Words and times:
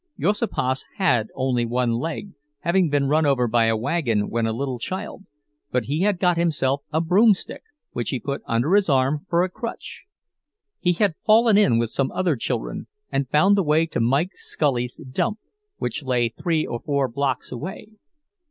Juozapas 0.19 0.83
had 0.97 1.27
only 1.35 1.63
one 1.63 1.91
leg, 1.91 2.31
having 2.61 2.89
been 2.89 3.07
run 3.07 3.23
over 3.23 3.47
by 3.47 3.65
a 3.65 3.77
wagon 3.77 4.31
when 4.31 4.47
a 4.47 4.51
little 4.51 4.79
child, 4.79 5.25
but 5.69 5.83
he 5.83 6.01
had 6.01 6.17
got 6.17 6.37
himself 6.37 6.81
a 6.91 6.99
broomstick, 6.99 7.61
which 7.91 8.09
he 8.09 8.19
put 8.19 8.41
under 8.47 8.73
his 8.73 8.89
arm 8.89 9.27
for 9.29 9.43
a 9.43 9.49
crutch. 9.49 10.05
He 10.79 10.93
had 10.93 11.13
fallen 11.23 11.55
in 11.55 11.77
with 11.77 11.91
some 11.91 12.11
other 12.13 12.35
children 12.35 12.87
and 13.11 13.29
found 13.29 13.55
the 13.55 13.61
way 13.61 13.85
to 13.85 13.99
Mike 13.99 14.31
Scully's 14.33 14.99
dump, 15.11 15.37
which 15.77 16.01
lay 16.01 16.29
three 16.29 16.65
or 16.65 16.79
four 16.83 17.07
blocks 17.07 17.51
away. 17.51 17.89